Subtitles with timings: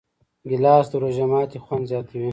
[0.49, 2.29] ګیلاس د روژه ماتي خوند زیاتوي.